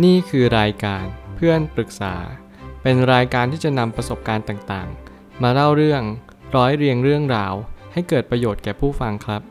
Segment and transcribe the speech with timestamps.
[0.00, 1.04] นี่คือรายการ
[1.36, 2.14] เพื่อนปรึกษา
[2.82, 6.02] เป็นรายการที่จะนำประสบการณ์ต่างๆ มาเล่าเรื่อง
[6.56, 7.54] ร้อยเรียงเรื่องราว
[7.92, 9.42] ให้เกิดประโยชน์แก่ผู้ฟังครับ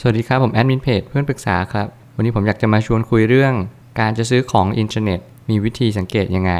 [0.00, 1.86] สวัสดีครับ ผมแอดมินเพจเพื่อนปรึกษาครับ
[2.16, 3.54] วันนี้ผมอยากจะมาชวนคุยเรื่อง
[4.00, 5.20] การจะซื้อของอินเทอร์เน็ต
[5.50, 6.52] มีวิธีสังเกตยังไง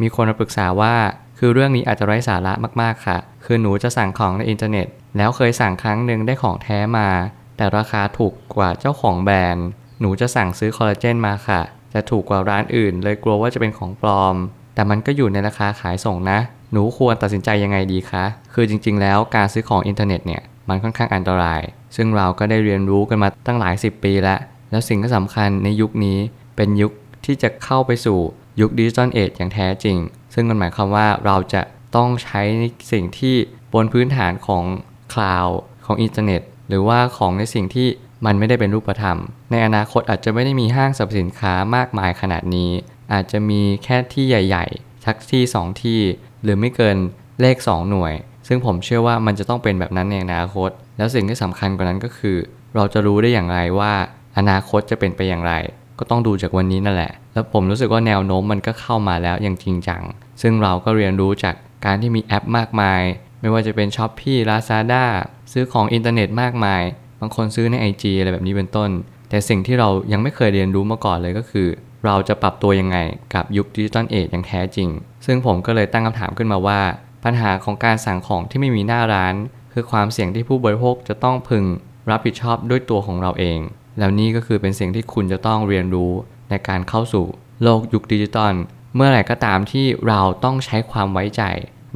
[0.00, 0.94] มีคนมาปรึกษาว่า
[1.38, 4.86] คือเรื่องนี้อาจจะไร้สาระมากๆค่ะ คือหนูจะสั่งของในอินเทอร์เน็ต
[5.16, 7.08] แล้วเคยสั่งครั้งหนึ่งได้ของแท้มา
[7.56, 9.68] แต่ราคาถูกกว่าเจ้าของแบรนด์
[10.00, 11.60] หนูจะสั่งซื้อคอลลาเจนมาค่ะ
[11.94, 14.36] จะถูกกว่าร้านอื่น เลยกลัวว่าจะเป็นของปลอม
[14.74, 16.38] แต่มันก็อยู่ในราคาขายส่งนะ
[16.72, 21.62] หนูควรตัดสินใจยังไงดีคะ คือจริง ๆ แล้วการซื้อของอินเทอร์เน็ตเนี่ยมันค่อนข้างอันตราย
[21.96, 24.38] ซึ่งเราก็ได้เรียนรู้กันมาตั้งหลาย 10 ปีแล้ว
[24.70, 26.18] แล้วสิ่งที่สำคัญในยุคนี้
[26.56, 26.92] เป็นยุค
[27.24, 28.18] ที่จะเข้าไปสู่
[28.60, 29.96] ยุค digital age อย่างแท้จริง
[30.34, 31.62] ซึ่งมันหมายความว่าเราจะ
[31.96, 33.36] ต้องใช้ในสิ่งที่
[33.74, 34.64] บนพื้นฐานของ
[35.12, 37.88] คลาวด์ของอินเทอร์เน็ต หรือว่าของในสิ่งที่
[38.24, 39.18] มันไม่ได้เป็นรูปธรรม
[39.50, 42.70] ในอนาคตอาจจะไม่ได้มีห้างสรรพสินค้ามากมายขนาดนี้
[43.12, 46.00] อาจจะมีแค่ที่ใหญ่ๆสักที่ 2 ที่
[46.42, 46.96] หรือไม่เกิน
[47.40, 48.14] เลข 2 หน่วย
[48.48, 52.36] ซึ่งผมเชื่อว่ามันจะต้องเป็นแบบนั้นในอนาคต แล้วสิ่งที่สำคัญกว่านั้นก็คือ
[52.74, 53.92] เราจะรู้ได้อย่างไรว่า
[54.38, 55.52] อนาคตจะเป็นไปอย่างไร
[55.98, 60.02] ก็ต้องดูจากวันนี้นั่นแหละ แล้วผมรู้สึกว่าแนวโน้มมันก็เข้ามาแล้วอย่างจริงจัง
[60.42, 63.02] ซึ่งเราก็เรียนรู้จากการที่มีแอปมากมาย
[63.40, 65.04] ไม่ว่าจะเป็น Shopee Lazada
[65.52, 66.82] ซื้อของอินเทอร์เน็ตมากมาย
[67.20, 68.90] บางคนซื้อใน IG อะไรแบบนี้เป็นต้น
[69.28, 71.68] แต่สิ่งที่เรายังไม่เคยเรียนรู้มาก่อนเลยก็คือ
[72.04, 72.96] เราจะปรับตัวยังไง
[73.34, 74.88] กับยุค digital age อย่างแท้จริง
[75.26, 76.80] ซึ่งผมก็เลยตั้งคำถามขึ้นมาว่า
[77.24, 79.34] ปัญหาของการสั่งของที่ไม่มีหน้าร้าน
[79.72, 81.64] คือความเสี่ยงที่ผู้บริโภคจะต้องพึง
[82.10, 83.58] รับผิดชอบด้วยตัวของเราเอง
[83.98, 86.12] แล้วนี่ก็คือเป็นสิ่งที่คุณจะต้องเรียนรู้
[86.50, 87.26] ในการเข้าสู่
[87.62, 88.54] โลกยุคดิจิตอล
[88.94, 91.42] เมื่อไหร่ก็ตามที่เราต้องใช้ความไว้ใจ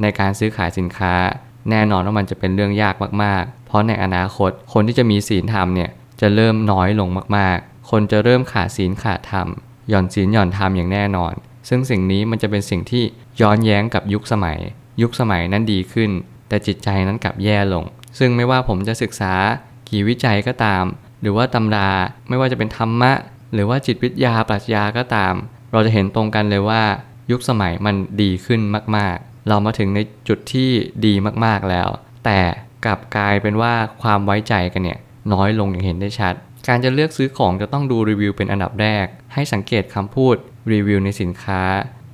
[0.01, 1.13] ในการซื้อขายสินค้า
[1.69, 5.89] แน่นอนว่ามันจะเป็นเรื่องยากมากๆ เพราะในอนาคตคนที่จะมีศีลธรรมเนี่ย
[6.21, 9.47] จะเริ่มน้อยลงมากๆ คนจะเริ่มขาดศีลขาดธรรม
[9.89, 11.33] หย่อนศีลหย่อนธรรมอย่างแน่นอน
[11.69, 13.03] ซึ่งสิ่งนี้มันจะเป็นสิ่งที่
[13.41, 14.59] ย้อนแย้งกับยุคสมัย
[15.01, 16.09] ยุคสมัยนั้นดีขึ้น
[16.47, 17.83] แต่จิตใจนั้นกลับแย่ลง
[18.19, 19.33] ซึ่งไม่ว่าผมจะศึกษา
[19.89, 20.83] กี่วิจัยก็ตาม
[21.21, 21.89] หรือว่าตำรา
[22.29, 23.11] ไม่ว่าจะเป็นธรรมะ
[23.53, 25.33] หรือว่าจิตวิทยาปรัชญาก็ตาม
[25.71, 26.83] เราจะเห็นตรงกันเลยว่า
[27.31, 28.61] ยุคสมัยมันดีขึ้น
[28.95, 30.69] มากๆ เรามาถึงในจุดที่
[31.05, 31.13] ดี
[31.45, 31.89] มากๆแล้ว
[32.25, 32.39] แต่
[32.85, 34.99] กลับกลายเป็นว่าความไว้ใจกันเนี่ย
[35.33, 36.33] น้อยลงอย่างเห็นได้ชัด
[36.67, 40.35] การจะเลือกซื้อของจะต้องดูรีวิวเป็นอันดับแรก ให้สังเกตคำพูด
[40.71, 41.61] รีวิวในสินค้า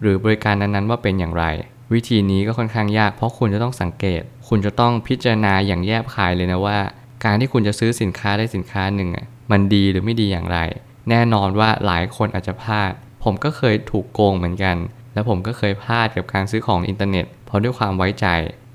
[0.02, 1.46] หรือบริการนั้นๆว่าเป็นอย่างไร
[1.94, 6.80] วิธีนี้ก็ค่อนข้างยากเพราะคุณจะต้องสังเกต คุณจะต้องพิจารณาอย่างแยบคายเลยนะว่า
[7.26, 9.10] การที่คุณจะซื้อสินค้าได้สินค้าหนึ่ง
[9.52, 10.60] มันดีหรือไม่ดีอย่างไร
[11.10, 12.92] แน่นอนว่าหลายคนอาจจะพลาด
[13.24, 14.76] ผมก็เคยถูกโกงเหมือนกัน
[15.18, 18.28] แล้วผมก็เคยพลาดกับการซื้อของอินเทอร์เน็ตเพราะด้วยความไว้ใจ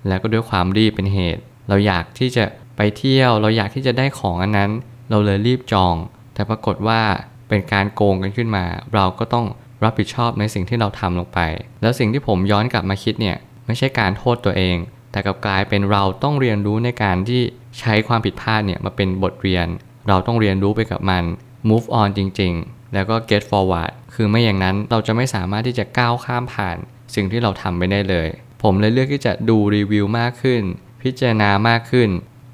[0.09, 2.45] แล้วก็ด้วยความรีบเป็นเหตุ เราอยากที่จะ
[2.77, 4.71] ไปเที่ยว เราอยากที่จะได้ของอันนั้น
[5.11, 5.95] เราเลยรีบจอง
[6.35, 7.01] แต่ปรากฏว่า
[7.49, 8.65] เป็นการโกงกันขึ้นมา
[8.95, 9.47] เราก็ต้อง
[9.85, 11.41] รับผิดชอบในสิ่งที่เราทำลงไป
[11.83, 13.37] แล้วสิ่งที่ผมย้อนกลับมาคิดเนี่ย
[13.67, 14.77] ไม่ใช่การโทษตัวเอง
[15.13, 17.43] แต่กลับกลายเป็นเราต้องเรียนรู้ในการที่
[17.81, 19.67] ใช้ความผิดพลาดเนี่ยมาเป็นบทเรียน
[20.09, 21.25] เราต้องเรียนรู้ไปกับมัน
[21.69, 26.77] move on จริง ๆ แล้วก็ get forward คือไม่อย่างนั้นเราจะไม่สามารถที่จะก้าวข้ามผ่าน
[27.15, 28.29] สิ่งที่เราทำไปได้เลย
[28.63, 30.63] ผมเลยเลือกที่จะดูรีวิวมากขึ้น
[31.03, 32.11] พิจารณามากขึ้น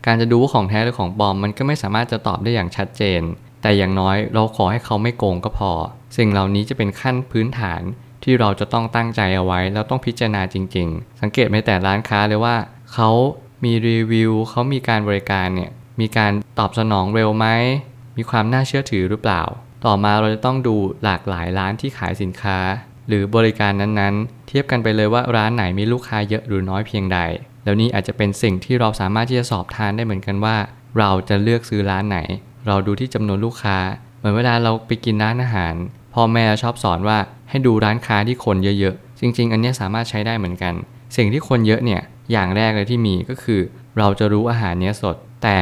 [0.07, 3.23] การจะดูว่าของแท้หรือของปลอมมันก็ไม่สามารถจะตอบได้อย่างชัดเจน
[3.63, 5.73] แต่อย่างน้อยเราขอให้เขาไม่โกงก็พอ
[6.17, 7.83] สิ่งเหล่านี้จะเป็นขั้นพื้นฐาน
[8.25, 12.57] ที่เราจะต้องตั้งใจเอาไว้ แล้วต้องพิจารณาจริง ๆ สังเกตไม่แต่ร้านค้าเลยว่า
[12.93, 13.11] เขา
[13.65, 17.47] มีรีวิวเขามีการบริการเนี่ยมีการตอบสนองเร็วไหม
[18.17, 19.43] มีความน่าเชื่อถือหรือเปล่า
[19.85, 22.59] ต่อมาเราจะต้องดูหลากหลายร้านที่ขายสินค้า
[23.09, 27.19] หรือบริการนั้นๆ เทียบกันไปเลยว่าร้านไหนมีลูกค้าเยอะหรือน้อยเพียงใด
[27.65, 30.57] แล้วนี่อาจจะเป็นสิ่งที่เราสามารถที่จะสอบทานได้เหมือนกันว่า
[30.99, 32.19] เราจะเลือกซื้อร้านไหน
[32.67, 33.79] เราดูที่จำนวนลูกค้า
[34.19, 35.75] เหมือนเวลาเราไปกินร้านอาหาร
[36.15, 37.19] พ่อแม่ชอบสอนว่า
[37.51, 40.75] ให้ดูร้านค้าที่คนเยอะๆ จริง ๆ อันนี้สามารถใช้ได้เหมือนกัน
[41.17, 42.03] สิ่งที่คนเยอะเนี่ย
[42.33, 43.61] อย่างแรกเลยที่มีก็คือ
[43.99, 45.59] เราจะรู้อาหารเนี้ยสด แต่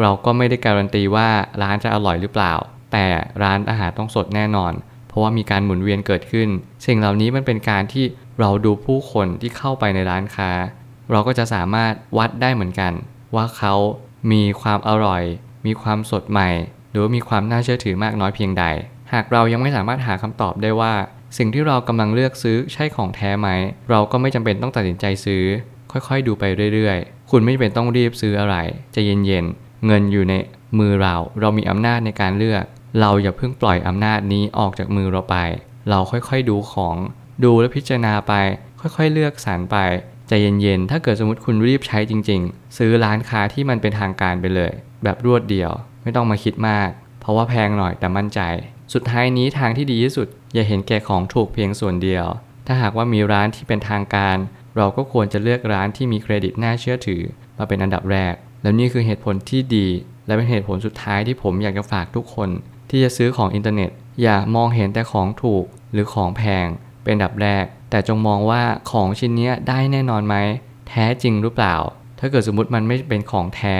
[0.00, 1.28] เราก็ไม่ได้การันตีว่า
[1.62, 2.52] ร้านจะอร่อยหรือเปล่า
[2.96, 3.10] แต่
[3.42, 4.72] ร้านอาหารต้องสดแน่นอน
[5.08, 6.48] เพราะว่ามีการหมุนเวียนเกิดขึ้น
[6.86, 8.04] สิ่งเหล่านี้มันเป็นการที่
[8.40, 10.50] เราดูผู้คนที่เข้าไปในร้านค้า
[11.10, 12.92] เราก็จะสามารถวัดได้เหมือนกัน
[13.34, 13.74] ว่าเขา
[14.32, 15.22] มีความอร่อย
[15.66, 16.48] มีความสดใหม่
[16.90, 18.64] หรือมีความน่าเชื่อถือมากน้อยเพียงใด
[19.12, 20.94] หากเรายังไม่สามารถหาคำตอบได้ว่า
[21.38, 23.48] สิ่งที่เรากำลังเลือกซื้อใช่ของแท้ไหม
[23.90, 25.44] เราก็ไม่จำเป็นต้องตัดสินใจซื้อ
[25.92, 26.44] ค่อยๆ ดูไป
[26.74, 28.56] เรื่อยๆ คุณไม่จำเป็นต้องรีบซื้ออะไร
[28.94, 30.34] จะเย็นๆเงินอยู่ใน
[30.78, 32.64] มือเรา เรามีอำนาจในการเลือก
[33.00, 35.36] เราอย่าเพิ่งปล่อยอำนาจนี้ออกจากมือเราไป
[35.90, 36.96] เราค่อยๆดูของ
[37.44, 38.32] ดูและพิจารณาไป
[38.80, 39.76] ค่อยๆเลือกสรรไป
[40.28, 44.72] ใจเย็นๆ ถ้าเกิดสมมติคุณรีบใช้จริง ๆ ซื้อร้านค้าที่มันเป็นทางการไปเลย
[45.02, 45.70] แบบรวดเดียว
[46.02, 46.88] ไม่ต้องมาคิดมาก
[47.20, 48.40] เพราะว่าแพงหน่อยแต่มั่นใจ
[48.94, 52.26] สุดท้ายนี้ทางที่ดีที่สุด อย่าเห็นแก่ของถูกเพียงส่วนเดียว
[52.66, 54.36] ถ้าหากว่ามีร้านที่เป็นทางการ
[54.76, 57.22] เราก็ควรจะเลือกร้านที่มีเครดิตน่าเชื่อถือ
[57.58, 59.88] มาเป็นอันดับแรก แล้วนี่คือเหตุผลที่ดี
[60.26, 62.48] และเป็นเหตุผลสุดท้ายที่ผมอยากจะฝากทุกคน
[62.90, 63.90] ที่จะซื้อของอินเทอร์เน็ต
[64.22, 66.66] อย่ามองเห็นแต่ของถูกหรือของแพง
[67.04, 70.34] เป็นอันดับแรก แต่จงมองว่าของชิ้นเนี้ยได้แน่นอนไหม
[70.88, 71.76] แท้จริงหรือเปล่า
[72.18, 73.76] ถ้าเกิดสมมติมันไม่เป็นของแท้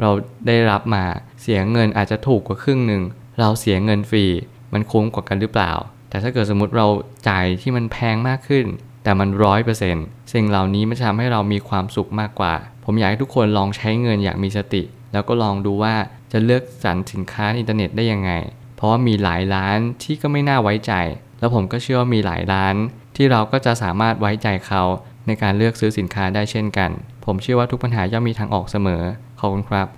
[0.00, 0.10] เรา
[0.46, 1.04] ได้รับมา
[1.40, 3.02] เสียเงินอาจจะถูกกว่าครึ่งหนึ่ง
[3.40, 4.24] เราเสียเงินฟรี
[4.72, 5.72] มันคุ้มกว่ากันหรือเปล่า
[6.08, 6.86] แต่ถ้าเกิดสมมติเรา
[7.28, 8.66] จ่ายที่มันแพงมากขึ้น
[9.04, 12.54] แต่มันร้อยเปอร์เซ็นต์สิ่งเหล่านี้มันจะทำให้เรามีความสุขมากกว่า
[12.84, 14.82] ผมอยากให้ทุกคนลองใช้เงินอย่างมีสติ
[15.12, 15.94] แล้วก็ลองดูว่า
[16.32, 18.30] จะเลือกสรรสินค้าอินเทอร์เน็ตได้ยังไง
[18.76, 20.92] เพราะว่ามีหลายร้านที่ก็ไม่น่าไว้ใจ
[21.38, 22.74] แล้วผมก็เชื่อว่ามีหลายร้าน
[23.16, 24.82] ที่เราก็จะสามารถไว้ใจเขา
[25.26, 26.90] ในการเลือกซื้อสินค้าได้เช่นกัน
[27.24, 29.02] ผมเชื่อว่าทุกปัญหาย่อมมีทางออกเสมอ
[29.40, 29.88] ขอบคุณครับ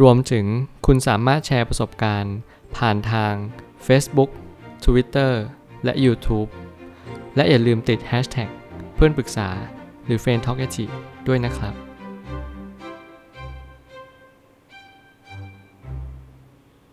[0.00, 0.46] รวมถึง
[0.86, 2.36] คุณสามารถแชร์ประสบการณ์
[2.76, 3.32] ผ่านทาง
[3.86, 4.30] Facebook
[4.84, 5.32] Twitter
[5.84, 6.48] และ YouTube
[7.36, 8.48] และอย่าลืมติด Hashtag
[8.94, 9.48] เพื่อนปรึกษา
[10.04, 10.58] หรือ f r ร e n d t a l k
[11.28, 11.87] ด้วยนะครับ